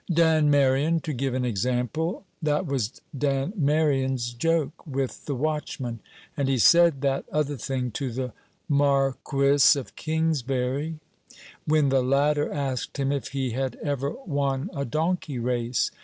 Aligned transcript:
Dan 0.11 0.49
Merion, 0.49 0.99
to 1.01 1.13
give 1.13 1.35
an 1.35 1.45
example. 1.45 2.25
That 2.41 2.65
was 2.65 3.01
Dan 3.15 3.53
Merion's 3.55 4.33
joke 4.33 4.87
with 4.87 5.27
the 5.27 5.35
watchman: 5.35 5.99
and 6.35 6.49
he 6.49 6.57
said 6.57 7.01
that 7.01 7.23
other 7.31 7.55
thing 7.55 7.91
to 7.91 8.11
the 8.11 8.33
Marquis 8.67 9.77
of 9.79 9.95
Kingsbury, 9.95 10.97
when 11.67 11.89
the 11.89 12.01
latter 12.01 12.51
asked 12.51 12.97
him 12.97 13.11
if 13.11 13.27
he 13.27 13.51
had 13.51 13.75
ever 13.83 14.09
won 14.25 14.71
a 14.75 14.85
donkey 14.85 15.37
race. 15.37 15.91